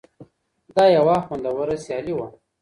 [0.75, 2.27] دا یوه خوندوره سیالي وه.